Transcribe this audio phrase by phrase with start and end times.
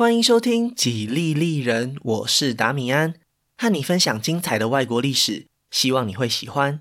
[0.00, 3.12] 欢迎收听《几利利人》，我是达米安，
[3.58, 6.80] 和你分享精彩的外国历史，希望你会喜欢。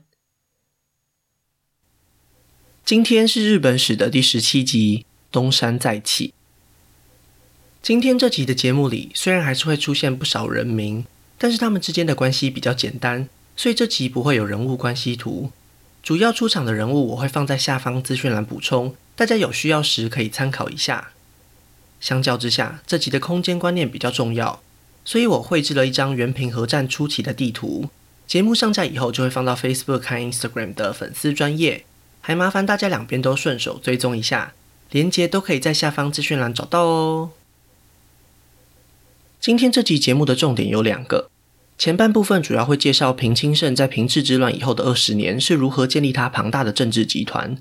[2.86, 6.34] 今天是日本史的第十七集，东山再起。
[7.82, 11.06] 今天这集的节目里，虽然还是会出现不少人名，
[11.38, 13.28] 但是他们之间的关系比较简单，
[13.58, 15.52] 所以这集不会有人物关系图。
[16.02, 21.12] 主要出场的人物我会放在下方资讯栏补充，大家有需要时可以参考一下。
[22.00, 24.62] 相较之下，这集的空间观念比较重要，
[25.04, 27.90] 所以我绘制了一张原平和战初期的地图。
[28.26, 31.86] 节目上架以后，就会放到 Facebook 和 Instagram 的粉丝专页，
[32.22, 34.54] 还麻烦大家两边都顺手追踪一下，
[34.92, 37.32] 连接都可以在下方资讯栏找到哦。
[39.40, 41.30] 今天这集节目的重点有两个，
[41.78, 47.58] 前半部分主要会介绍平清盛在平治之乱以后的二十年是如何建立他庞大的政治集团，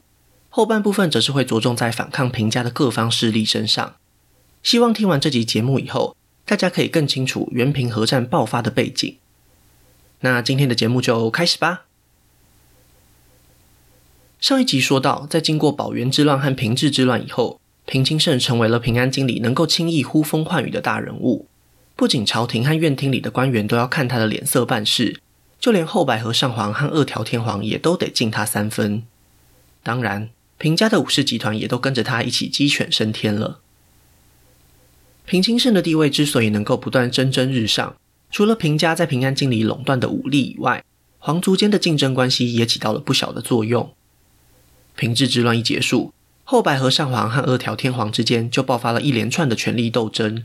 [0.50, 3.94] 后半部分则是会着重在反抗平家的各方势力身上。
[4.62, 9.16] 希望听完这集节目以后，大家可以更清楚原平和战爆发的背景。
[10.20, 11.84] 那今天的节目就开始吧。
[14.40, 21.46] 上一集说到，在经过保元之乱和平治之乱以后，平清盛成为了平安京里能够轻易呼风唤雨的大人物。
[21.96, 25.20] 不仅朝廷和院厅里的官员都要看他的脸色办事，
[25.58, 29.02] 就连后白河上皇和二条天皇也都得敬他三分。
[29.82, 33.60] 当然，平家的武士集团也都跟着他一起鸡犬升天了。
[35.28, 37.94] 平清盛的地位之所以能够不断蒸蒸日上，
[38.30, 40.82] 除了平家在平安京里垄断的武力以外，
[41.18, 43.92] 皇族间的竞争关系也起到了不小的作用。
[44.96, 50.44] 平治之乱一结束，后白河上皇和二条天皇之间就爆发了一连串的权力斗争，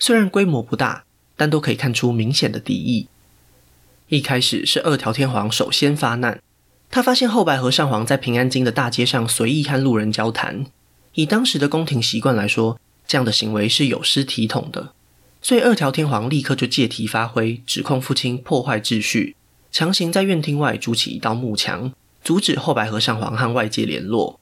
[0.00, 1.04] 虽然规模不大，
[1.36, 3.06] 但都可以看出明显的敌意。
[4.08, 6.42] 一开始是二条天皇首先发难，
[6.90, 10.66] 他发现后白河上皇在平安京的大街上随意和路人交谈，
[11.12, 14.92] 以当时的宫廷习惯来说，这样的行为是有失体统的，
[15.42, 19.36] 所以二条天皇立刻就借题发挥，指控父亲破坏秩序，
[19.70, 24.40] 强行在院厅外筑起一道幕墙，阻止后白河上皇和外界联络。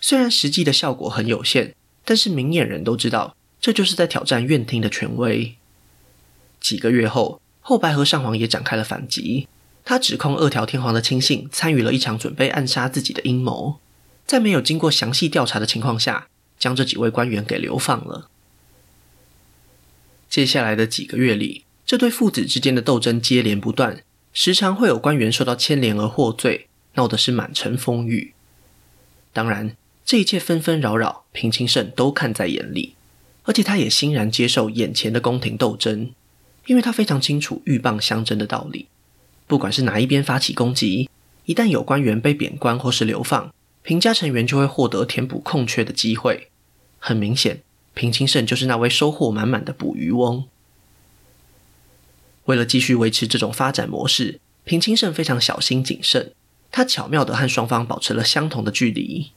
[0.00, 1.74] 虽然实际的效果很有限，
[2.04, 5.56] 但是明眼人都知道，这就是在挑战院厅的权威。
[6.60, 9.48] 几个月后，后白河上皇也展开了反击，
[9.84, 13.80] 他指控二条天皇的亲信参与了一场准备暗杀自己的阴谋，
[14.24, 16.28] 在没有经过详细调查的情况下，
[16.58, 18.28] 将这几位官员给流放了。
[20.28, 24.02] 接下来的几个月里，这对父子之间的斗争接连不断，
[24.32, 28.34] 时常会有官员受到牵连而获罪，闹得是满城风雨。
[29.32, 32.94] 当然，这一切纷纷扰扰，平清盛都看在眼里，
[33.44, 36.12] 而且他也欣然接受眼前的宫廷斗争，
[36.66, 38.86] 因为他非常清楚鹬蚌相争的道理。
[39.46, 41.08] 不管是哪一边发起攻击，
[41.44, 43.54] 一旦有官员被贬官或是流放，
[43.86, 46.48] 平家成员就会获得填补空缺的机会。
[46.98, 47.62] 很明显，
[47.94, 50.44] 平清盛就是那位收获满满的捕鱼翁。
[52.46, 56.32] 为了继续维持这种发展模式，平清盛非常小心谨慎。
[56.72, 59.30] 他巧妙地和双方保持了相同的距离。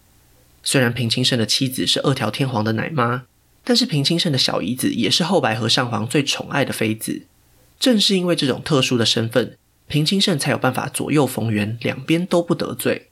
[0.64, 3.26] 虽然平清盛的妻子是二条天皇的奶妈，
[3.64, 7.22] 但是平清盛的小姨子也是后白河上皇最宠爱的妃子。
[7.80, 9.56] 正是因为这种特殊的身份，
[9.88, 13.09] 平清盛才有办法左右逢源，两边都不得罪。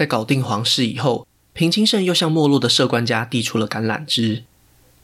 [0.00, 4.44] 在搞定皇室以后，平清盛又向没落的摄关家递出了橄榄枝。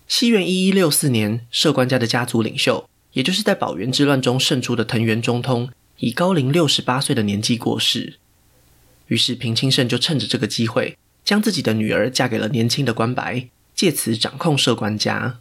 [0.09, 5.69] 西元一一六四年，摄关家的家族领袖，也就是在保元之乱中胜出的藤原忠通，
[5.99, 8.15] 以高龄六十八岁的年纪过世。
[9.09, 15.41] 于是平清盛就趁着这个机会，将自己的女儿嫁给了年轻的关白，借此掌控摄关家。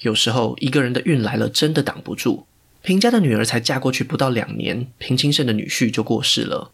[0.00, 2.46] 有时候一个人的运来了，真的挡不住。
[2.82, 6.72] 平家的女儿才嫁过去不到两年，平清盛的女婿就过世了。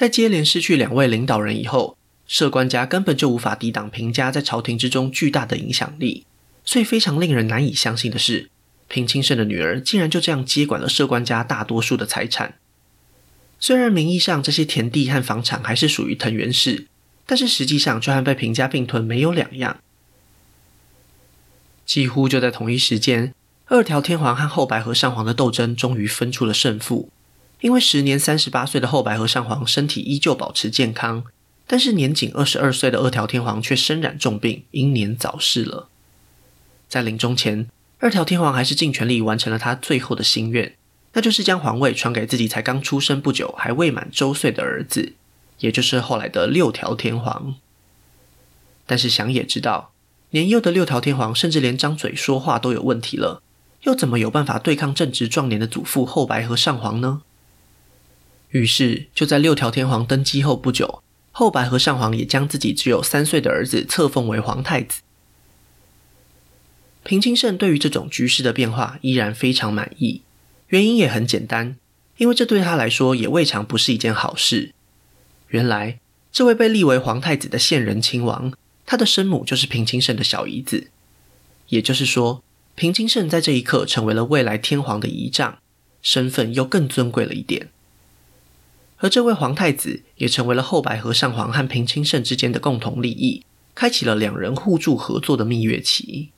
[0.00, 6.24] 在接连失去两位领导人以后，摄关家根本就无法抵挡平家在朝廷之中巨大的影响力。
[6.64, 8.48] 所以非常令人难以相信的是，
[8.88, 12.54] 平清盛的女儿竟然就这样接管了摄关家大多数的财产。
[13.58, 16.86] 虽然名义上这些田地和房产还是属于藤原氏，
[17.26, 19.80] 但是实际上却和被平家并吞没有两样。
[21.84, 23.34] 几乎就在同一时间，
[23.66, 27.10] 二条天皇和后白河上皇的斗争终于分出了胜负。
[27.60, 31.24] 因为时年三十八岁的后白河上皇身体依旧保持健康，
[31.66, 35.88] 但是年仅二十二岁的二条天皇却身染重病，英年早逝了。
[36.88, 37.68] 在临终前，
[37.98, 40.74] 二条天皇还是尽全力完成了他最后的心愿，
[41.12, 45.12] 那就是将皇位传给自己才刚出生不久、还未满周岁的儿子，
[45.58, 47.54] 也就是后来的六条天皇。
[48.86, 49.92] 但是想也知道，
[50.30, 53.42] 年幼的六条天皇甚至连张嘴说话都有问题了，
[53.82, 57.22] 又怎么有办法对抗正值壮年的祖父后白河上皇呢？
[58.50, 65.02] 于是，就在六条天皇登基后不久，后白河上皇也将自己只有三岁的儿子册封为皇太子，
[67.04, 70.22] 平清盛对于这种局势的变化依然非常满意，
[70.68, 71.76] 原因也很简单，
[72.16, 74.72] 因为这对他来说也未尝不是一件好事。
[75.50, 76.00] 原来，
[76.32, 78.52] 这位被立为皇太子的现任亲王，
[78.84, 80.88] 他的生母就是平清盛的小姨子，
[81.68, 82.42] 也就是说，
[82.74, 85.58] 平清盛在这一刻成为了未来天皇的仪仗，
[86.02, 87.68] 身份又更尊贵了一点。
[89.00, 93.42] 而这位皇太子也成为了后白河上皇和平清盛之间的共同利益，
[93.74, 96.28] 开启了两人互助合作的蜜月期。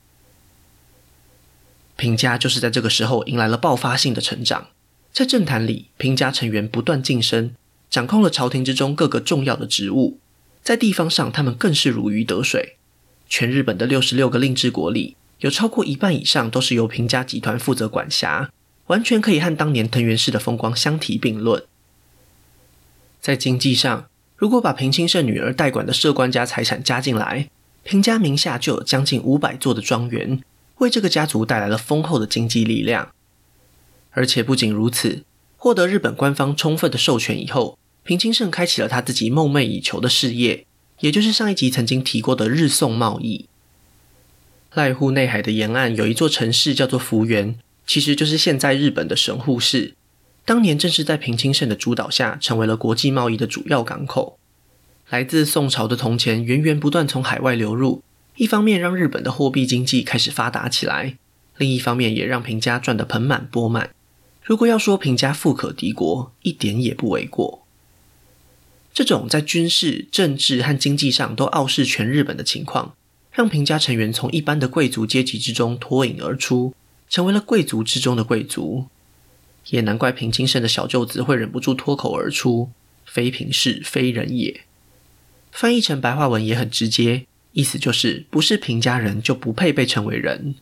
[1.97, 4.67] 平家就是在这个时候迎来了爆发性的成长，
[5.11, 7.53] 在政坛里，平家成员不断晋升，
[7.89, 10.17] 掌控了朝廷之中各个重要的职务；
[10.63, 12.77] 在地方上，他们更是如鱼得水。
[13.27, 18.49] 全日本的六十六个令制国里，有超过一半以上都是由平家集团负责管辖，
[18.87, 21.61] 完全可以和当年藤原氏的风光相提并论。
[23.23, 27.49] 在经济上，如果把平清盛女儿代管的摄关家财产加进来，
[27.81, 30.43] 平家名下就有将近五百座的庄园。
[30.79, 33.13] 为这个家族带来了丰厚的经济力量，
[34.11, 35.23] 而且不仅如此，
[35.55, 40.65] 获得日本官方充分的授权以后，平清盛开启了他自己梦寐以求的事业，
[40.99, 43.45] 也就是上一集曾经提过的日宋贸易。
[44.73, 49.93] 濑户内海的沿岸有一座城市叫做福原，其实就是现在日本的神户市。
[50.45, 54.37] 当年正是在平清盛的主导下，成为了国际贸易的主要港口。
[55.09, 58.03] 来自宋朝的铜钱源源不断从海外流入。
[58.35, 61.17] 一方面让日本的货币经济开始发达起来，
[61.57, 63.91] 另一方面也让平家赚得盆满钵满。
[64.43, 67.63] 如果要说平家富可敌国，一点也不为过。
[68.91, 72.95] 这种在军事、政治和经济上都傲视全日本的情况，
[73.31, 76.73] 让平家成员从一般的贵族阶级之中脱颖而出，
[77.07, 78.87] 成为了贵族之中的贵族。
[79.67, 82.71] 也难怪平清盛的小舅子会忍不住脱口而出
[83.05, 84.61] ：“非平氏，非人也。”
[85.51, 87.25] 翻译成白话文也很直接。
[87.53, 90.55] 意思就是，不是平家人就不配被称为人。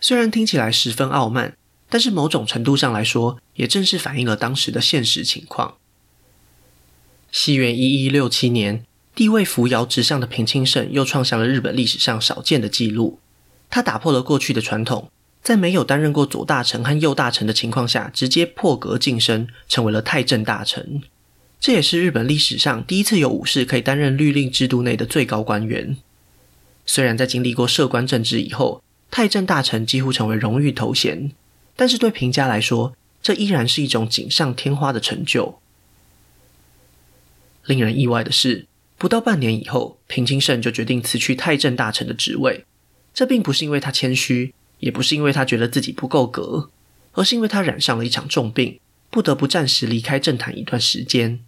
[0.00, 1.56] 虽然听起来十分傲慢，
[1.88, 5.76] 但是某种程度上来说，也正是反映了当时的现实情况。
[7.30, 8.84] 西元一一六七年，
[9.14, 13.20] 地位扶摇直上的平清盛又创下了日本历史上少见的记录。
[13.70, 15.10] 他打破了过去的传统，
[15.46, 21.00] 在没有担任过左大臣和右大臣的情况下，直接破格晋升，成为了太政大臣。
[21.60, 25.98] 这也是日本历史上第一次有武士可以担任律令制度内的最高官员。
[26.84, 31.30] 虽然在经历过摄关政治以后，太政大臣几乎成为荣誉头衔，
[31.76, 35.60] 但是对平家来说，这依然是一种锦上添花的成就。
[37.66, 38.66] 令人意外的是，
[38.98, 42.64] 不到半年以后，平清盛就决定辞去太政大臣的职位。
[43.14, 46.70] 这并不是因为他谦虚，也不是因为他觉得自己不够格，
[47.12, 48.78] 而是因为他染上了一场重病，
[49.10, 51.40] 不得不暂时离开政坛一段时间。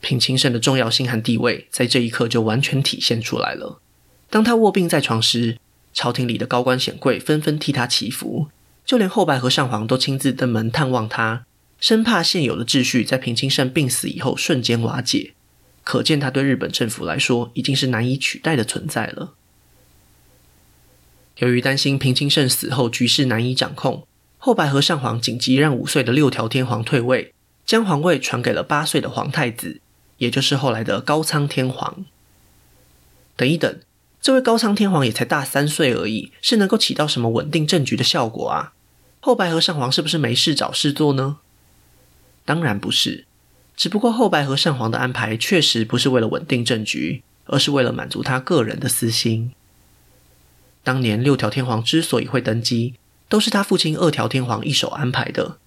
[0.00, 3.80] 平清盛的重要性和地位在这一刻就完全体现出来了。
[4.30, 5.58] 当他卧病在床时，
[5.92, 8.48] 朝廷里的高官显贵纷纷替他祈福，
[8.86, 11.44] 就连后白河上皇都亲自登门探望他，
[11.78, 15.34] 生怕现有的秩序在平清盛病死以后瞬间瓦解。
[15.82, 19.34] 可见他对日本政府来说已经是难以取代的存在了。
[21.40, 24.06] 由于担心平清盛死后局势难以掌控，
[24.38, 27.34] 后白河上皇紧急让五岁的六条天皇退位，
[27.66, 29.80] 将皇位传给了八岁的皇太子。
[30.18, 32.04] 也就是后来的高仓天皇。
[33.36, 33.80] 等一等，
[34.20, 38.74] 这位高仓天皇也才大三岁而已，是能够起到什么稳定政局的效果啊？
[39.20, 41.38] 后白河上皇是不是没事找事做呢？
[42.44, 43.24] 当然不是，
[43.74, 49.52] 只不过后白河上皇的安排确实不是为了稳定政局，而是为了满足他个人的私心。
[50.82, 52.94] 当年六条天皇之所以会登基，
[53.28, 55.58] 都是他父亲二条天皇一手安排的。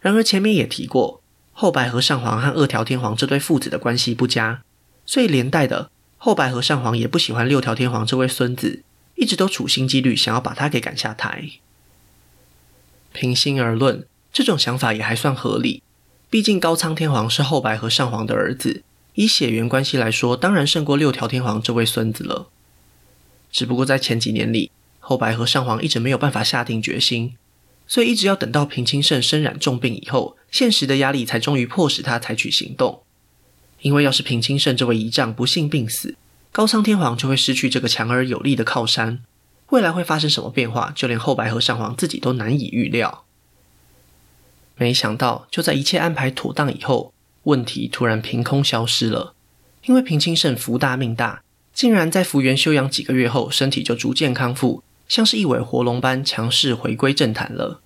[0.00, 1.20] 然而前面也提过。
[1.58, 4.60] 后白河上皇和二条天皇这对父子的关系不佳，
[5.06, 8.82] 所以连带的后白河上皇也不喜欢六条天皇这位孙子，
[9.14, 11.48] 一直都处心积虑想要把他给赶下台。
[13.14, 15.82] 平心而论，这种想法也还算合理，
[16.28, 18.82] 毕竟高仓天皇是后白河上皇的儿子，
[19.14, 22.50] 以血缘关系来说，当然胜过六条天皇这位孙子了。
[23.56, 24.70] 只不过在前几年里，
[25.00, 27.36] 后白河上皇一直没有办法下定决心。
[27.86, 33.02] 所以一直要等到平清盛身染重病以后，现实的压力才终于迫使他采取行动。
[33.80, 36.16] 因为要是平清盛这位仪仗不幸病死，
[36.52, 39.20] 高仓天皇就会失去这个强而有力的靠山，
[39.70, 43.24] 未来会发生什么变化，就连后白河上皇自己都难以预料。
[44.74, 49.32] 没想到，就在一切安排妥当以后，问题突然凭空消失了。
[49.86, 51.42] 因为平清盛福大命大，
[51.76, 54.82] 竟然在福原休养几个月后，身体就逐渐康复。
[55.06, 57.82] 像是一尾活龙般强势回归政坛了。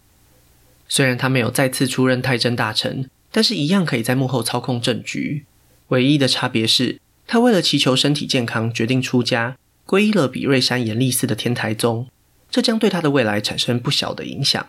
[0.88, 5.44] 虽然他没有再次出任太政大臣，但是一样可以在幕后操控政局。
[5.88, 12.06] 唯一的差别是，他为了祈求身体健康，决定出家，皈依了比瑞山严立寺的天台宗，
[12.48, 14.68] 这将对他的未来产生不小的影响。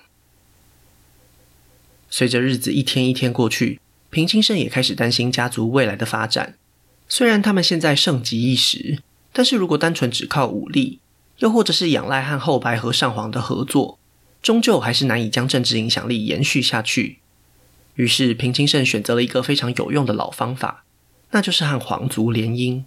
[2.09, 6.55] 随着日子一天一天过去，平清盛也开始担心家族未来的发展。
[7.07, 8.99] 虽然他们现在盛极一时，
[9.33, 11.00] 但是如果单纯只靠武力，
[11.38, 13.97] 又或者是仰赖和后白河上皇的合作，
[14.41, 17.19] 终究还是难以将政治影响力延续下去。
[17.95, 20.83] 于是，平清盛选择了一个非常有用的老方法，
[21.31, 22.83] 那就是和皇族联姻。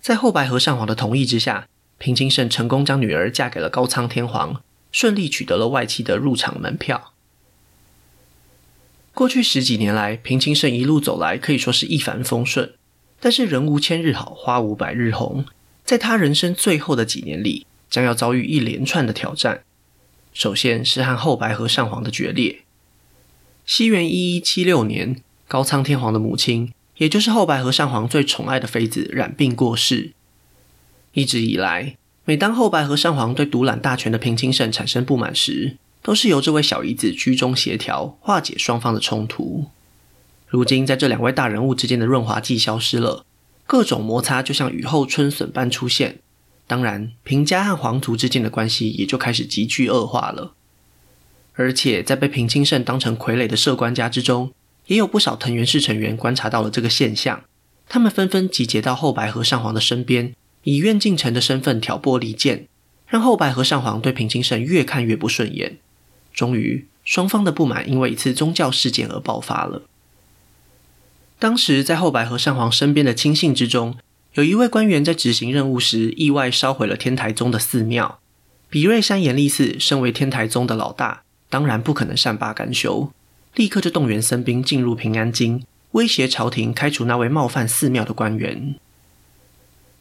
[0.00, 1.66] 在后白河上皇的同意之下，
[1.98, 7.12] 平清盛成功将女儿嫁给了高仓天皇，顺利取得了外戚的入场门票。
[9.14, 12.74] 过去十几年来，平清盛一路走来可以说是一帆风顺，
[13.20, 15.44] 但是人无千日好，花无百日红，
[15.84, 19.62] 在他人生最后的几年里，将要遭遇一连串的挑战。
[20.32, 22.60] 首先是和后白河上皇的决裂。
[23.64, 26.72] 西元一一七六年，高仓天皇的母亲。
[26.98, 30.12] 也就是后白河上皇最宠爱的妃子染病过世。
[31.12, 39.66] 一直以来，每当后白河上皇对独揽大权的平清盛产生不满时，都是由这位小姨子居中协调，化解双方的冲突。
[40.54, 43.26] 如今，在这两位大人物之间的润滑剂消失了，
[43.66, 46.20] 各种摩擦就像雨后春笋般出现。
[46.68, 50.54] 当然，平家和皇族之间的关系也就开始急剧恶化了。
[51.54, 54.52] 而且，在被平清盛当成傀儡的摄关家之中，
[54.86, 57.42] 也有不少藤原氏成员观察到了这个现象，
[57.88, 62.68] 他们纷纷集结到后白河上皇的身边，以愿进臣的身份挑拨离间，
[63.08, 65.78] 让后白河上皇对平清盛越看越不顺眼。
[66.32, 69.82] 终于，双方的不满因为一次宗教事件而爆发了。
[71.44, 73.98] 当时在后白河上皇身边的亲信之中，
[74.32, 78.18] 有一位官员在执行任务时意外烧毁了天台宗的寺庙。
[78.70, 83.12] 比瑞山严立寺身为天台宗的老大，当然不可能善罢甘休。
[83.56, 88.76] 立刻就动员僧兵进入平安京，威胁朝廷开除那位冒犯寺庙的官员。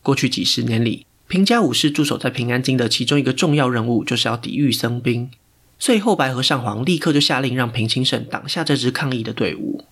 [0.01, 5.29] 过去几十年里，平家武士驻守在平安京的其中一个重要任务，就是要抵御僧兵。
[5.77, 9.83] 所以后白河上皇立刻就下令让平清盛挡下这支抗议的队伍。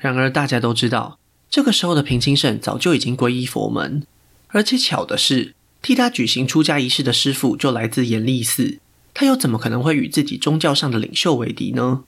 [0.00, 1.18] 然而大家都知道，
[1.50, 4.02] 这个时候的平清盛早就已经皈依佛门，
[4.48, 8.78] 而且巧的是，替他举行出家仪式的师父就来自严立寺。
[9.12, 12.04] 他又怎么可能会与自己宗教上的领袖为敌呢？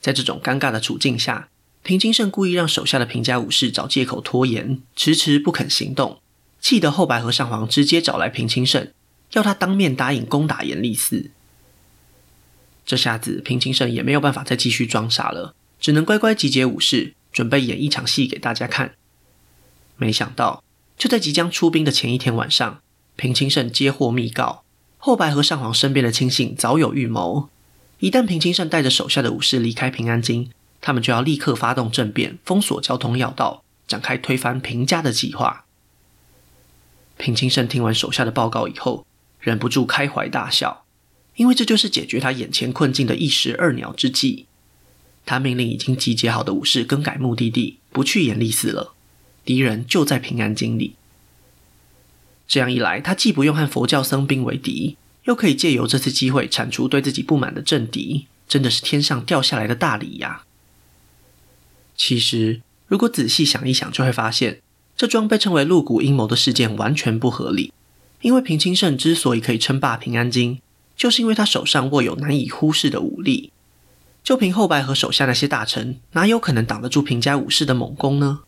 [0.00, 1.48] 在这种尴尬的处境下，
[1.82, 6.20] 平清盛故意让手下的平家武士找借口拖延，迟迟不肯行动，
[6.60, 8.92] 气得后白河上皇直接找来平清盛，
[9.32, 11.30] 要他当面答应攻打严立寺。
[12.86, 18.94] 这下子平清盛也没有办法再继续装傻了，只能乖乖集结武士，准备演一场戏给大家看。
[19.98, 20.64] 没想到，
[20.96, 22.80] 就在即将出兵的前一天晚上，
[23.16, 24.64] 平清盛接获密告。
[24.96, 27.50] 后白河上皇身边的亲信早有预谋，
[27.98, 30.48] 一旦平清盛带着手下的武士离开平安京，
[30.80, 35.66] 他们就要立刻发动政变，封锁交通要道，展开推翻平家的计划。
[37.18, 39.06] 平清盛听完手下的报告以后，
[39.38, 40.86] 忍不住开怀大笑，
[41.36, 44.46] 因为这就是解决他眼前困境的一石二鸟之计。
[45.26, 48.94] 他命令已经集结好的武士更改目的地，不去严立寺了，
[49.44, 50.94] 敌人就在平安京里。
[52.46, 60.42] 这样一来，他既不用和佛教僧兵为敌，又可以借由这次机会铲除对自己不满的政敌，真的是天上掉下来的大礼呀！
[61.96, 64.60] 其实，如果仔细想一想，就会发现，
[64.96, 67.72] 这桩被称为露骨阴谋的事件完全不合理。
[68.20, 70.58] 因为平清盛之所以可以称霸平安京，
[70.96, 73.52] 就是因为他手上握有难以忽视的武力。
[74.24, 78.40] 就凭后白河手下那些大臣，哪有可能挡得住平家武士的猛攻呢？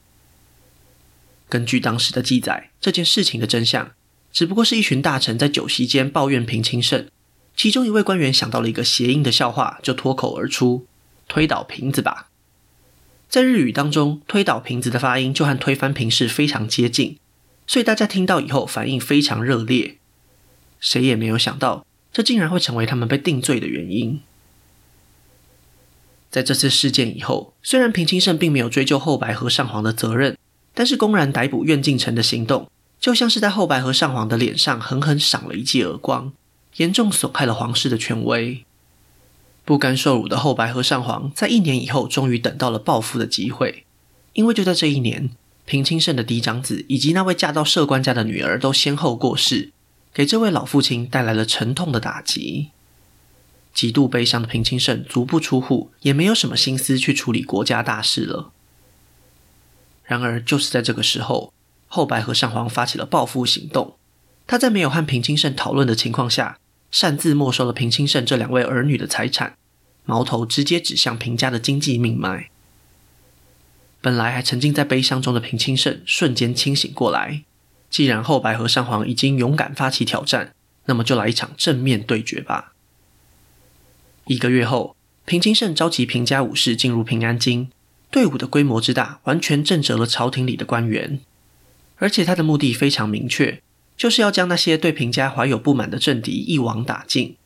[1.50, 3.92] 根据当时的记载，这件事情的真相
[4.32, 7.06] 只不过是一群大臣在酒席间抱怨平清盛，
[7.54, 10.86] 其中一位官员想到了一个谐音的笑话，就脱口而出
[11.28, 12.30] ：“推倒瓶子吧。”
[13.28, 17.18] 在日语当中，“推倒瓶子”的发音就和“推翻平氏”非常接近，
[17.66, 19.98] 所以大家听到以后反应非常热烈。
[20.80, 24.22] 谁也没有想到，这竟然会成为他们被定罪的原因。
[26.36, 30.36] 在这次事件以后，虽然平清盛并没有追究后白河上皇的责任。
[30.74, 36.34] 但是公然逮捕愿进臣的行动，就像是在后白河上皇的脸上狠狠赏了一记耳光，
[36.76, 38.66] 严重损害了皇室的权威。
[39.64, 43.86] 不甘受辱的后白河上皇，在一年以后终于等到了报复的机会，
[44.34, 45.30] 因为就在这一年，
[45.64, 49.72] 平清盛的嫡长子以及那位嫁到摄官家的女儿都先后过世，
[50.12, 52.72] 给这位老父亲带来了沉痛的打击。
[53.76, 58.50] 极度悲伤的平清盛足不出户，也没有什么心思去处理国家大事了。
[60.02, 61.52] 然而，就是在这个时候，
[61.86, 63.98] 后白河上皇发起了报复行动。
[64.46, 66.58] 他在没有和平清盛讨论的情况下，
[66.90, 69.58] 擅自没收了平清盛这两位儿女的财产，
[70.06, 72.48] 矛头直接指向平家的经济命脉。
[74.00, 77.42] 本来还沉浸在悲伤中的平清盛，瞬间清醒过来，
[77.90, 80.54] 既然后白河上皇已经勇敢发起挑战，
[80.86, 82.72] 那么就来一场正面对决吧。
[84.28, 87.70] 一个月后，平清盛召集平家武士进入平安京，
[88.10, 91.20] 队伍的规模之大，完全震慑了朝廷里的官员。
[91.98, 93.62] 而且他的目的非常明确，
[93.96, 97.36] 就是要将那些对平家怀有不满的政敌一网打尽。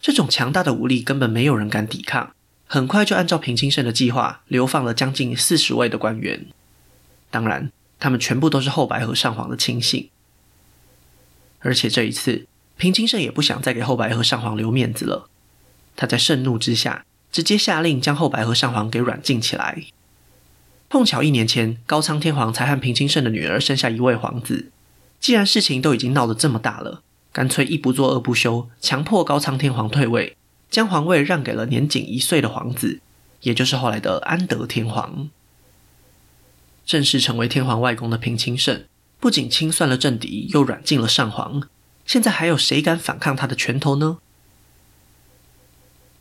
[0.00, 2.32] 这种强大的武力，根本没有人敢抵抗。
[2.66, 6.46] 很快就按照平清盛的计划，流放了将近四十位的官员。
[7.32, 10.10] 当然，他们全部都是后白河上皇的亲信。
[11.58, 15.28] 而且这一次，平清盛也不想再给后白河上皇留面子了。
[15.96, 19.84] 他在盛怒之下，直接下令将后白河上皇给软禁起来。
[20.88, 24.70] 碰巧一年前，高仓天皇才和平清盛的女儿生下一位皇子。
[25.18, 30.36] 既然事情都已经闹得这么大了，干脆一不做二不休，强迫高仓天皇退位。
[30.70, 33.00] 将皇位让给了年仅一岁的皇子，
[33.42, 35.30] 也就是后来的安德天皇。
[36.84, 38.84] 正式成为天皇外公的平清盛，
[39.20, 41.62] 不仅清算了政敌，又软禁了上皇。
[42.04, 44.18] 现在还有谁敢反抗他的拳头呢？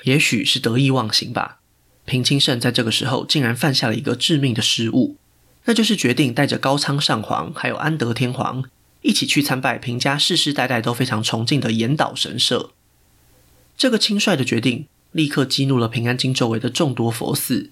[0.03, 1.59] 也许是得意忘形吧。
[2.05, 5.15] 平清盛在这个时候竟然犯下了一个致命的失误，
[5.65, 8.65] 那就是决定带着高仓上皇还有安德天皇
[9.01, 12.71] 一起去参拜平家世世代代都非常崇敬的严岛神社。
[13.77, 17.71] 这个轻率的决定立刻激怒了平安京周围的众多佛寺。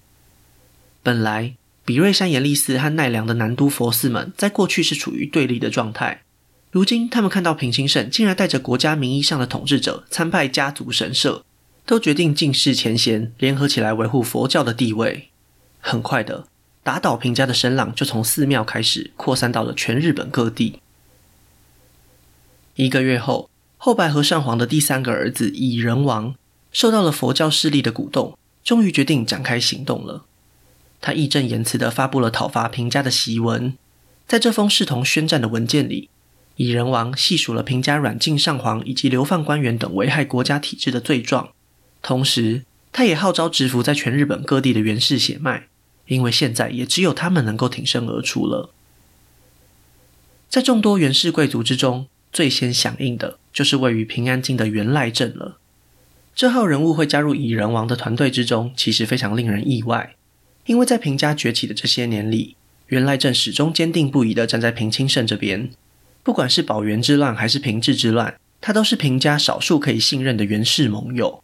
[1.02, 6.22] 本来比瑞山严立寺和奈良的南都佛寺们在过去是处于对立的状态，
[6.70, 11.44] 如今他们看到平清盛竟然带着国家名义上的统治者参拜家族神社，
[11.84, 15.28] 都决定尽释前嫌，联合起来维护佛教的地位。
[15.80, 16.46] 很快的，
[16.82, 20.80] 打倒平家的声浪就从寺庙开始扩散到了全日本各地。
[22.76, 23.48] 一个月后。
[23.84, 26.36] 后白河上皇的第三个儿子蚁人王
[26.70, 30.24] 受到了佛教势力的鼓动，终于决定展开行动了。
[31.00, 33.76] 他义正言辞地发布了讨伐平家的檄文。
[34.28, 36.08] 在这封视同宣战的文件里，
[36.54, 41.48] 蚁人王细数了平家软禁上皇以及流放官员等危害国家体制的罪状，
[42.02, 45.68] 同时他也号召蛰伏在全日本各地的源氏血脉，
[46.08, 48.70] 因为现在也只有他们能够挺身而出了。
[50.50, 55.56] 在众多源氏贵族之中，最先响应的就是位于平安京的源赖政了。
[56.34, 60.14] 这号人物会加入蚁人王的团队之中，其实非常令人意外，
[60.66, 62.56] 因为在平家崛起的这些年里，
[62.88, 65.70] 源赖政始终坚定不移地站在平清盛这边。
[66.22, 71.42] 不管是保元之乱还是平治之乱，他都是平家少数可以信任的源氏盟友。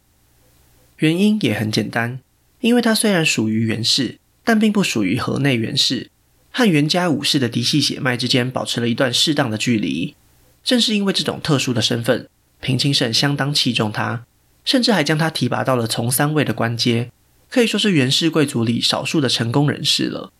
[0.99, 2.19] 原因也很简单，
[2.59, 6.09] 因为他虽然属于源氏，但并不属于河内源氏，
[6.51, 10.15] 和源家武士的嫡系血脉之间保持了一段适当的距离。
[10.61, 12.27] 正是因为这种特殊的身份，
[12.59, 14.25] 平清盛相当器重他，
[14.65, 17.09] 甚至还将他提拔到了从三位的官阶，
[17.49, 20.33] 可以说是源氏贵族里少数的成功人士了。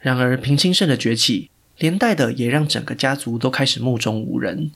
[0.00, 1.48] 然而，平清盛的崛起，
[1.78, 4.72] 连带的也让整个家族都开始目中无人，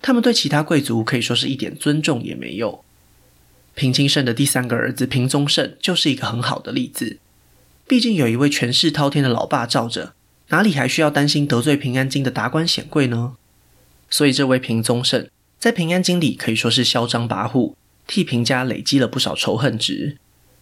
[0.00, 2.84] 他们对其他贵族可以说是一点尊重也没有。
[3.76, 7.18] 平清盛的第三个儿子平宗盛就是一个很好的例子，
[7.86, 10.14] 毕竟有一位权势滔天的老爸罩着。
[10.48, 13.36] 哪里还需要担心得罪平安京的达官显贵呢？
[14.08, 17.74] 所以这位平宗盛在平安京里可以说是嚣张跋扈，
[18.06, 20.16] 替平家累积了不少仇恨值。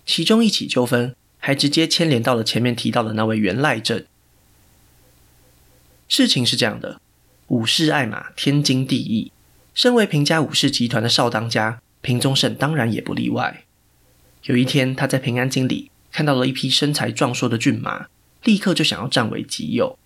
[0.05, 4.05] 其中一起纠纷还直接牵连到了前面提到的那位元赖政。
[6.09, 7.01] 事情是这样的，
[7.47, 9.31] 武士爱马，天经地义。
[9.73, 13.65] 身为平家武士集团的少当家，平宗盛当然也不例外。
[14.43, 18.07] 有一天，他在平安京里看到了一匹身材壮硕的骏马。
[18.45, 19.99] 立刻就想要占为己有，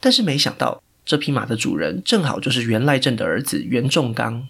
[0.00, 4.48] 但是没想到这匹马的主人正好就是源赖政的儿子源仲刚。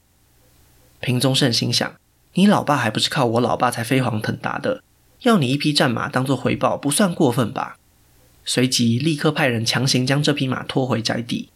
[1.00, 1.96] 平宗盛心想：
[2.34, 4.84] 你老爸还不是靠我老爸才飞黄腾达的，
[5.22, 7.78] 要你一匹战马当做回报，不算过分吧？
[8.44, 11.48] 随即立刻派人强行将这匹马拖回宅邸。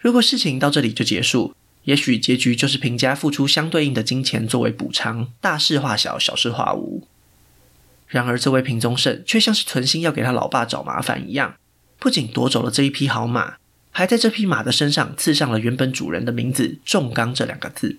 [0.00, 7.06] 如果事情到这里就结束，也许结局就是平家付出相对应的金钱作为补偿，大事化小，小事化无。
[8.08, 11.56] 然而，这位平宗盛却像是存心要给他老爸找麻烦一样，
[11.98, 13.56] 不仅夺走了这一匹好马，
[13.90, 17.96] 还在这匹马的身上刺上了原本主人的名字“仲刚”这两个字。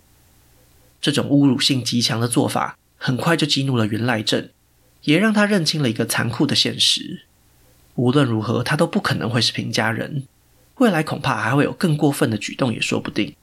[1.02, 4.50] 这种侮辱性极强的做法，很快就激怒了源赖政，
[5.04, 7.24] 也让他认清了一个残酷的现实：
[7.96, 10.24] 无论如何，他都不可能会是平家人，
[10.78, 13.36] 未来恐怕还会有更过分的举动，也说不定。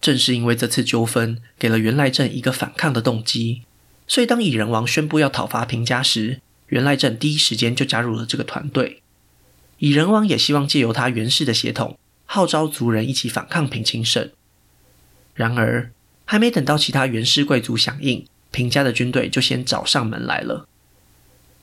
[0.00, 3.62] 正是因为这次纠纷，给了源赖政一个反抗的动机。
[4.06, 9.02] 所以，当蚁人王宣布要讨伐平家时，源赖政第一时间就加入了这个团队。
[9.78, 14.30] 蚁人王也希望借由他源氏的血统，号召族人一起反抗平清盛。
[15.34, 15.90] 然而，
[16.24, 20.66] 还没等到其他源氏贵族响应，平家的军队就先找上门来了。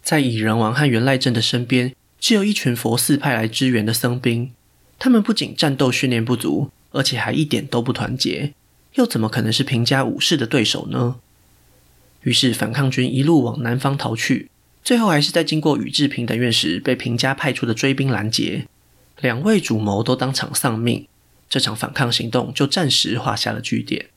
[0.01, 4.53] 在蚁人王和源赖政的身边，只有一群佛寺派来支援的僧兵，
[4.97, 8.53] 他们不仅战斗训练不足，而且还一点都不团结，
[8.93, 11.17] 又怎么可能是平家武士的对手呢？
[12.21, 14.49] 于是反抗军一路往南方逃去，
[14.83, 18.67] 最后还是在经过宇治平等院时，被平家派出的追兵拦截，
[19.21, 21.07] 两位主谋都当场丧命，
[21.49, 24.07] 这场反抗行动就暂时画下了句点。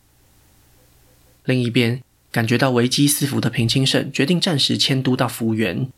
[1.45, 2.03] 另一边，
[2.33, 5.89] 感觉到危机四伏的平清盛决定暂时迁都到福原，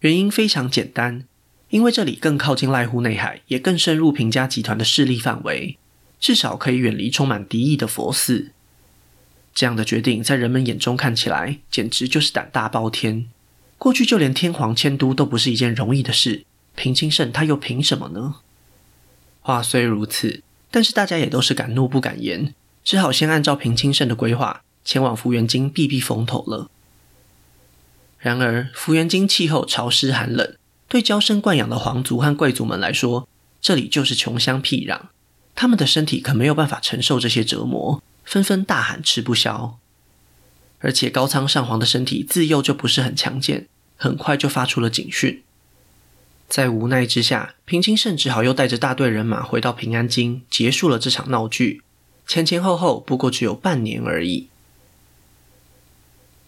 [0.00, 1.24] 原因非常简单，
[1.70, 5.76] 因为这里更靠近濑户内海，也更深入平家集团的势力范围，
[6.20, 8.52] 至少可以远离充满敌意的佛寺。
[9.52, 13.26] 这样的决定在人们眼中看起来简直就是胆大包天。
[13.78, 16.44] 过去就连天皇迁都都不是一件容易的事，
[16.76, 18.36] 平清盛他又凭什么呢？
[19.40, 22.54] 话虽如此，但是大家也都是敢怒不敢言，
[22.84, 26.70] 只好先按照平清盛的规划前往福原京避避风头了。
[28.18, 30.54] 然而，福原京气候潮湿寒冷，
[30.86, 33.26] 对娇生惯养的皇族和贵族们来说，
[33.62, 35.00] 这里就是穷乡僻壤，
[35.54, 38.02] 他们的身体可没有办法承受这些折磨。
[38.22, 39.78] 纷纷大喊吃不消，
[40.78, 45.42] 而且高仓上皇的身体自幼就不是很强健，很快就发出了警讯。
[46.48, 51.82] 在无奈之下，平清盛只好又带着大队人马回到平安京，结束了这场闹剧。
[52.26, 54.48] 前前后后不过只有半年而已。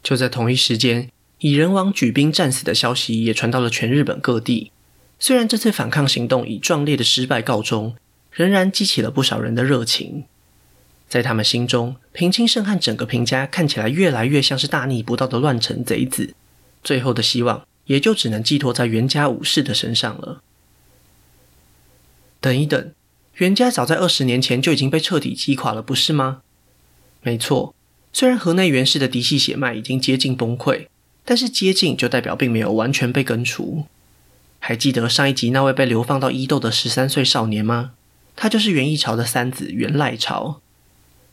[0.05, 4.71] 就在同一时间，蚁人王举兵战死的消息也传到了全日本各地。
[5.19, 7.97] 虽然这次反抗行动以壮烈的失败告终，
[8.33, 10.25] 仍然激起了不少人的热情。
[11.09, 16.35] 在他们心中，平清盛和整个平家看起来越来越像是大逆不道的乱臣贼子，
[16.83, 20.43] 最后的希望也就只能寄托在源家武士的身上了。
[22.41, 22.93] 等一等，
[23.35, 26.41] 源家早在二十年前就已经被彻底击垮了，不是吗？
[27.21, 27.75] 没错，
[28.13, 30.87] 虽然河内源氏的嫡系血脉已经接近崩溃，
[31.25, 33.85] 但是接近就代表并没有完全被根除。
[34.59, 37.93] 还记得上一集那位被流放到伊豆的十三岁少年吗？
[38.35, 40.61] 他就是元义朝的三子元赖朝。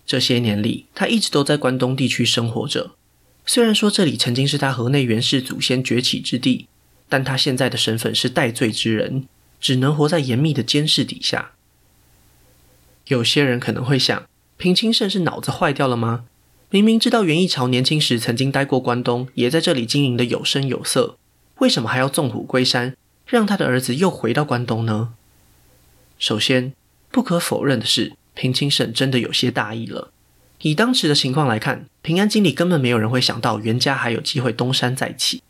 [0.05, 2.91] 这些年里，他一直都在关东地区生活着。
[3.45, 6.67] 虽然说这里曾经是他河内元氏祖先崛起之地，
[7.07, 9.27] 但他现在的身份是戴罪之人，
[9.59, 11.51] 只能活在严密的监视底下。
[13.07, 16.25] 有些人可能会想，平清盛是脑子坏掉了吗？
[16.69, 21.17] 明明知道元义朝年轻时曾经待过关东，也在这里经营得有声有色，
[21.57, 25.13] 为什么还要纵虎归山，让他的儿子又回到关东呢？
[26.19, 26.73] 首先，
[27.11, 28.13] 不可否认的是。
[28.35, 30.13] 平清盛真的有些大意了。
[30.61, 35.43] 以当时的情况来看，平安京里根本没有人会想到源家还有机会东山再起。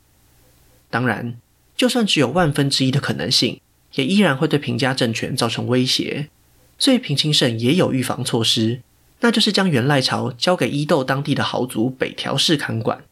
[0.89, 1.37] 当然，
[1.77, 3.61] 就算只有万分之一的可能性，
[3.93, 6.29] 也依然会对平家政权造成威胁。
[6.79, 8.81] 所以平清盛也有预防措施，
[9.19, 13.03] 那就是将源赖朝交给伊豆当地的豪族北条氏看管。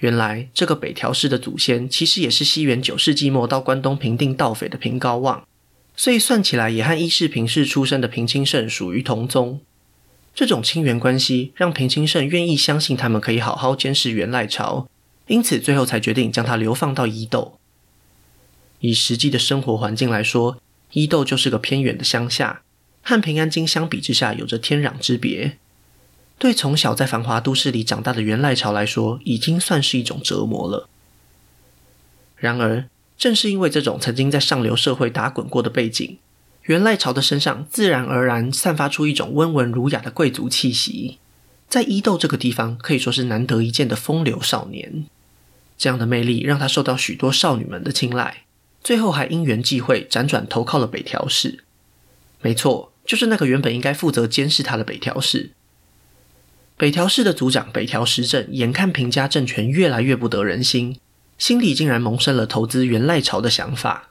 [0.00, 5.46] 原来，这个北条氏的祖先其实也是西元九世纪末到关东平定盗匪的平高望。
[5.94, 9.60] 所以算起来，也和伊势平氏出身的平清盛属于同宗。
[10.34, 14.88] 这种亲缘关系让平清盛愿意相信他们可以好好监视源赖朝，
[15.26, 17.58] 因此最后才决定将他流放到伊豆。
[18.80, 20.56] 以实际的生活环境来说，
[20.92, 22.62] 伊豆就是个偏远的乡下，
[23.02, 25.58] 和平安京相比之下有着天壤之别。
[26.38, 30.88] 对从小在繁华都市里长大的源赖朝来说，已经算是一种折磨了。
[32.36, 32.88] 然而，
[33.22, 36.18] 正是因为这种曾经在上流社会打滚过的背景，
[36.64, 41.18] 源赖朝的身上自然而然散发出一种温文儒雅的贵族气息，
[41.68, 45.04] 在伊豆这个地方可以说是难得一见的风流少年。
[45.78, 48.38] 这样的魅力让他受到许多少女们的青睐，
[48.82, 51.62] 最后还因缘际会辗转投靠了北条氏。
[52.40, 55.52] 没错，就是那个原本应该负责监视他的北条氏。
[56.76, 60.96] 北条氏的族长北条时政眼看平家政权越来越不得人心。
[61.42, 64.10] 心里竟然萌生了投资源赖朝的想法，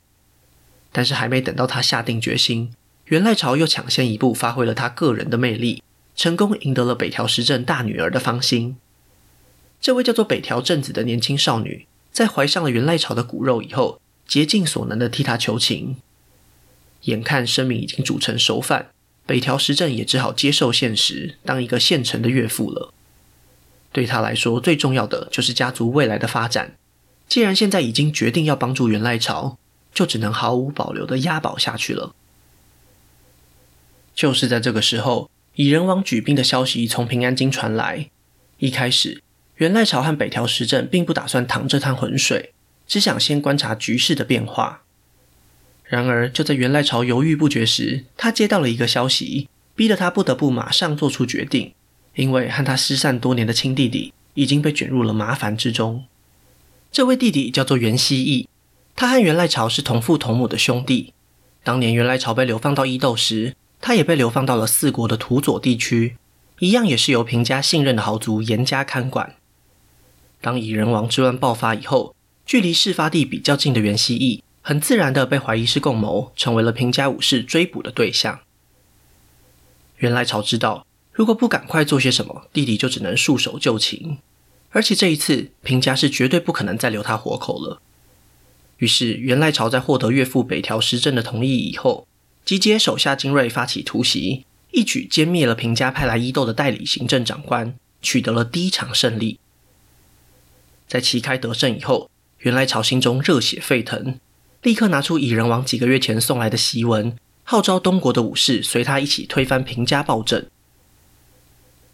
[0.91, 2.73] 但是还没等到他下定决心，
[3.05, 5.81] 源赖朝又抢先一步发挥了他个人的魅力，
[6.13, 8.75] 成功赢得了北条时政大女儿的芳心。
[9.79, 15.95] 这位叫做北条正子的年轻少女，在怀上了源赖朝的骨肉以后，竭尽所能的替他求情。
[17.03, 18.89] 眼看生米已经煮成熟饭，
[19.25, 22.93] 北条时政也只好接受现实，当一个现成的岳父了。
[23.93, 26.75] 对他来说，最重要的就是家族未来的发展。
[27.31, 29.57] 既然现在已经决定要帮助源赖朝，
[29.93, 32.13] 就只能毫无保留的押宝下去了。
[34.13, 38.09] 就是在这个时候，蚁人王举兵的消息从平安京传来。
[38.57, 39.23] 一开始，
[39.55, 42.51] 源赖朝和北条时政并不打算淌这滩浑水，
[42.85, 44.81] 只想先观察局势的变化。
[45.85, 51.73] 然而，就在源赖朝犹豫不决时，他接到了一个消息，逼得他不得不马上做出决定，
[52.15, 56.03] 因为和他失散多年的亲弟弟已经被卷入了麻烦之中。
[56.91, 58.49] 这位弟弟叫做源西义，
[58.97, 61.13] 他和源赖朝是同父同母的兄弟。
[61.63, 66.17] 当年源赖朝被流放到伊豆时，他也被流放到了四国的土佐地区，
[66.59, 69.35] 一样也是由平家信任的豪族严家看管。
[70.41, 72.13] 当蚁人王之乱爆发以后，
[72.45, 78.41] 距离事发地比较近的源西义，很自然的被怀疑是共谋，成为了平家武士追捕的对象。
[79.99, 84.17] 源赖朝知道，如果不赶快做些什么，弟弟就只能束手就擒。
[84.71, 87.81] 而且这一次，平家是绝对不可能再留他活口了。
[88.77, 92.07] 于是，源赖朝在获得岳父北条时政的同意以后，
[92.43, 99.39] 集结手下精锐发起突袭，一举歼灭了平家派来伊豆的代理行政长官，取得了第一场胜利。
[100.87, 104.17] 在旗开得胜以后，源赖朝心中热血沸腾，
[104.63, 110.45] 立刻拿出蚁人王几个月前送来的檄文，号召东国的武士随他一起推翻平家暴政。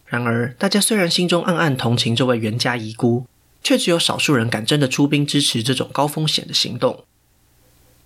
[0.07, 3.25] 然而，大家虽然心中暗暗同情这位袁家遗孤，
[3.61, 7.03] 却只有少数人敢真的出兵支持这种高风险的行动。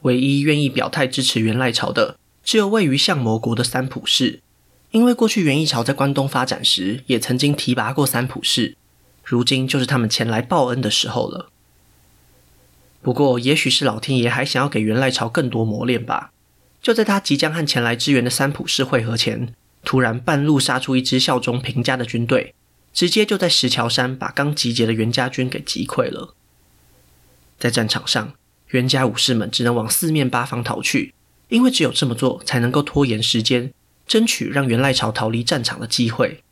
[0.01, 4.39] 唯一愿意表态支持源赖朝的，只有位于相模国的三浦氏，
[4.89, 8.75] 因为过去源义朝在关东发展时，也曾经提拔过三浦氏，
[9.23, 11.51] 如今就是他们前来报恩的时候了。
[13.03, 16.31] 不过，也许是老天爷还想要给源赖朝更多磨练吧。
[16.81, 22.53] 就在他即将和前来支援的三浦氏会合前，突然半路杀出一支效忠平家的军队。
[22.93, 26.35] 直接就在石桥山把刚集结的源家军给击溃了。
[27.57, 28.33] 在战场上，
[28.71, 31.13] 源家武士们只能往四面八方逃去，
[31.47, 33.71] 因为只有这么做才能够拖延时间，
[34.05, 36.43] 争取让源赖朝逃离战场的机会。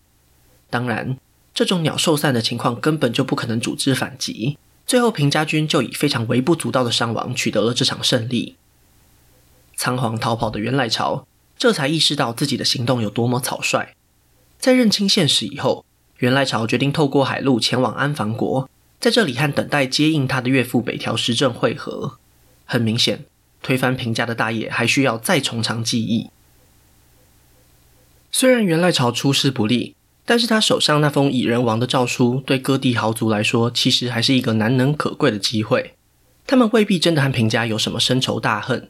[0.69, 1.17] 当然，
[1.53, 4.57] 这种鸟兽散的情况根本就不可能组织反击。
[4.87, 8.55] 最后，平家军就以非常微不足道的伤亡取得了这场胜利。
[9.75, 11.27] 仓皇逃跑的源赖朝
[11.59, 13.93] 这才意识到自己的行动有多么草率。
[14.57, 15.85] 在认清现实以后，
[16.19, 22.17] 源赖朝决定透过海路前往安房国，在这里和等待接应他的岳父北条时政会合。
[22.63, 23.25] 很明显，
[23.61, 26.29] 推翻平家的大业还需要再从长计议。
[28.31, 35.95] 虽然源赖朝出师不利，但是他手上那封蚁人王的诏书，对各地豪族来说，其实还是一个难能可贵的机会。
[36.47, 38.89] 他们未必真的和平家有什么深仇大恨，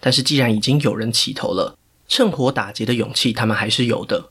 [0.00, 1.76] 但是既然已经有人起头了，
[2.08, 4.30] 趁火打劫的勇气，他们还是有的。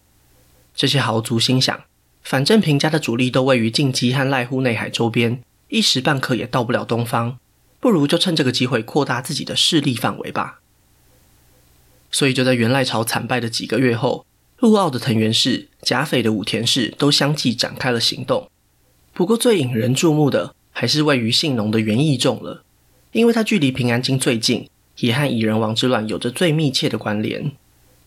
[0.76, 1.84] 这些豪族心想。
[2.24, 7.40] 反正平家的主力都位于近畿和濑户内海周边，一时半刻也到不了东方，
[7.80, 10.60] 不如就趁这个机会扩大自己的势力范围吧。
[12.12, 14.26] 所以就在源赖朝惨败的几个月后，
[14.60, 18.50] 陆奥的藤原氏、甲斐的武田氏都相继展开了行动。
[19.13, 22.66] 不过最引人注目的还是位于信浓的源义重了，
[23.13, 27.54] 因为他距离平安京最近，也和蚁人王之乱有着最密切的关联。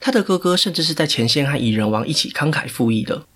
[0.01, 3.27] 他的哥哥甚至是在前线和蚁人王一起慷慨赴义的。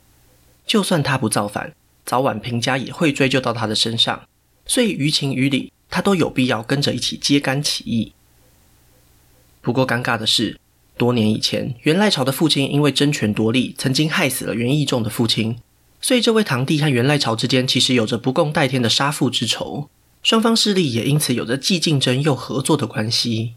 [0.66, 1.74] 就算他不造反，
[2.06, 4.22] 早晚平家也会追究到他的身上，
[4.66, 8.12] 所以于情于理，他都有必要跟着一起揭竿起义。
[9.60, 10.58] 不过尴尬的是，
[10.96, 15.58] 多年以前，源赖朝的父亲因为争权夺利，曾经害死了源义仲的父亲，
[16.00, 19.90] 所以这位堂弟和源赖朝之间其实有着不共戴天的杀父之仇，
[20.22, 23.52] 双方势力也因此有着既竞争又合作的关系。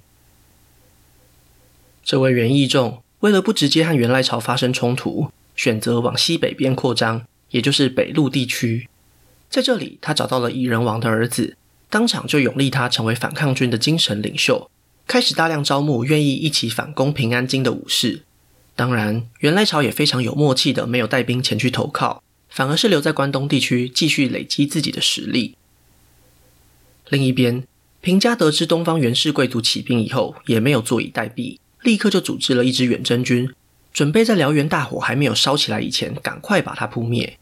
[2.07, 8.87] 这位源义重为了不直接和源赖朝发生冲突，选择往西北边扩张，也就是北陆地区。
[9.49, 11.57] 在这里，他找到了蚁人王的儿子，
[11.89, 14.71] 当场就拥立他成为反抗军的精神领袖，
[15.05, 18.23] 开始大量招募愿意一起反攻平安京的武士。
[18.77, 25.57] 当然，源赖朝也非常有默契的，没有带兵前去投靠，反而是留在关东地区继续累积自己的实力。
[27.09, 27.65] 另一边，
[27.99, 33.49] 平家得知东方源氏贵族起兵以后，也没有坐以待毙，立刻就组织了一支远征军。
[33.93, 37.39] 准备在燎原大火还没有烧起来以前，赶快把它扑灭。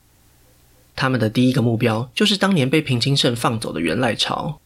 [0.95, 4.61] 他们的第一个目标就是当年被平清盛放走的源赖朝。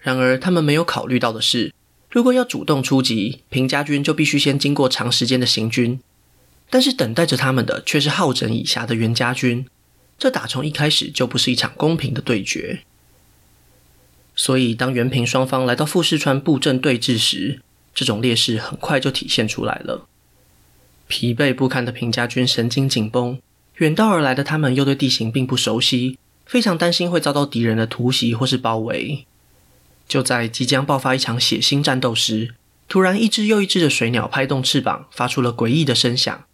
[0.00, 1.74] 然而，他们没有考虑到的是，
[2.10, 6.00] 如果要主动出击，平家军就必须先经过长时间的行军。
[6.70, 9.66] 但是，等待着他们的却是好整以暇的源家军。
[10.18, 12.80] 这打从一开始就不是一场公平的对决。
[14.34, 17.60] 所以，当源平双方来到富士川布阵对峙时，
[17.96, 20.06] 这种劣势很快就体现出来了。
[21.08, 23.40] 疲惫不堪的平家军神经紧绷，
[23.76, 29.24] 远道而来的他们又对地形并不熟悉，非常担心会遭到敌人的突袭或是包围。
[30.06, 32.54] 就在即将爆发一场血腥战斗时，
[32.86, 36.44] 突然一只又一只的水鸟拍动翅膀，发出了诡异的声响。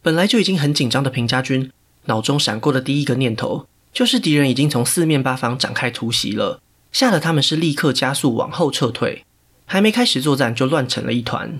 [0.00, 1.72] 本来就已经很紧张的平家军，
[2.04, 6.62] 脑中闪过的第一个念头就是敌人已经从四面八方展开突袭了，
[6.92, 9.24] 吓得他们是立刻加速往后撤退，
[9.72, 11.58] 还没开始作战就乱成了一团。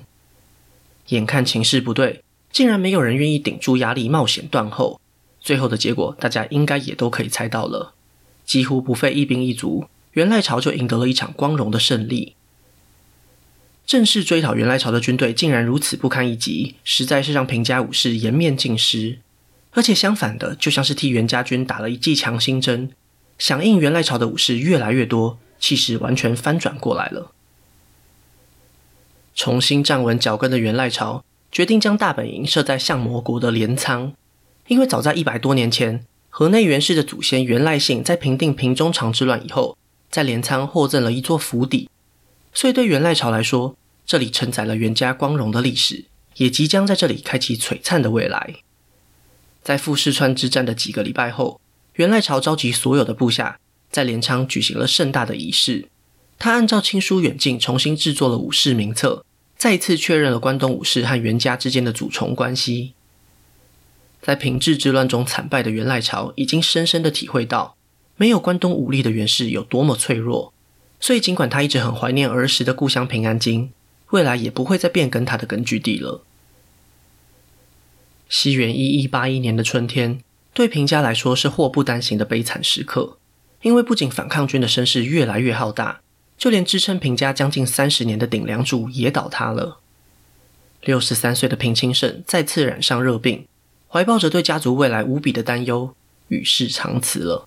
[1.08, 2.22] 眼看情势不对。
[2.50, 5.00] 竟然没有人愿意顶住压力冒险断后，
[5.40, 7.94] 最后的结果大家应该也都可以猜到了。
[8.44, 12.34] 几乎不费一兵一卒，元赖朝就赢得了一场光荣的胜利。
[13.86, 19.20] 正式追讨元赖朝的军队竟然如此不堪一击，实在是让平家武士颜面尽失。
[19.70, 22.90] 而且相反的，就像是替源家军打了一剂强心针，
[23.38, 27.32] 响应元赖朝的武士越来越多，气势完全翻转过来了。
[29.34, 34.12] 重新站稳脚跟的源赖朝决定将大本营设在相模国的镰仓，
[34.68, 39.76] 因为早在一百多年前，河内源氏的祖先源赖信在平定平中长之乱以后，
[40.10, 41.88] 在镰仓获赠了一座府邸，
[42.54, 46.04] 所以对源赖朝来说，这里承载了源家光荣的历史，
[46.36, 48.54] 也即将在这里开启璀璨的未来。
[49.62, 51.60] 在富士川之战的几个礼拜后，
[51.94, 53.58] 源赖朝召集所有的部下，
[53.90, 55.88] 在镰仓举行了盛大的仪式。
[56.42, 59.24] 他按照亲疏远近重新制作了武士名册，
[59.56, 62.94] 再一次确认了关东武士和源家之间的主从关系。
[64.20, 67.76] 在平治之乱中惨败的源赖朝，已经深深的体会到
[68.16, 70.52] 没有关东武力的源氏有多么脆弱。
[70.98, 73.70] 所以，尽管他一直很怀念儿时的故乡平安京，
[74.10, 76.24] 未来也不会再变更他的根据地了。
[78.28, 80.18] 西元一一八一年的春天，
[80.52, 83.18] 对平家来说是祸不单行的悲惨时刻，
[83.60, 86.00] 因为不仅反抗军的声势越来越浩大，
[86.42, 89.78] 就连支撑平家将近三十年的顶梁柱也倒塌了。
[90.80, 93.46] 六十三岁的平清盛再次染上热病，
[93.86, 95.94] 怀抱着对家族未来无比的担忧，
[96.26, 97.46] 与世长辞了。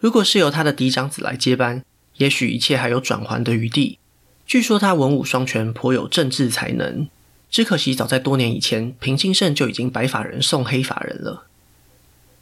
[0.00, 1.84] 如果是由他的嫡长子来接班，
[2.16, 4.00] 也许一切还有转圜的余地。
[4.44, 7.06] 据说他文武双全，颇有政治才能。
[7.52, 11.46] 只可惜，早在多年以前，平清盛就已经白发人送黑发人了。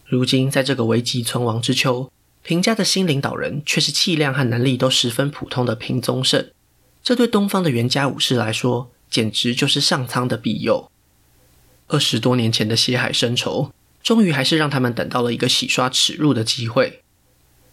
[0.07, 2.11] 如今，在这个危急存亡之秋，
[2.49, 6.51] 平家的新领导人却是气量和能力都十分普通的平宗盛。
[7.03, 10.91] 这对东方的源家武士来说，简直就是上苍的庇佑。
[11.89, 17.03] 二十多年前的血海深仇，终于还是让他们等到了一个洗刷耻辱的机会。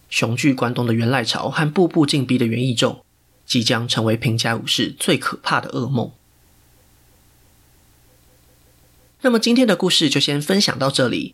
[0.09, 3.05] 雄踞关东的源赖朝和步步进逼的源义重，
[3.45, 6.11] 即将成为平家武士最可怕的噩梦。
[9.21, 11.33] 那么今天的故事就先分享到这里，